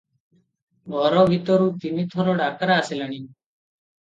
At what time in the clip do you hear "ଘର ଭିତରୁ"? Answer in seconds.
0.95-1.67